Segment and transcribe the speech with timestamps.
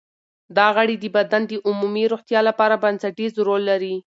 [0.57, 3.95] دا غړي د بدن د عمومي روغتیا لپاره بنسټیز رول لري.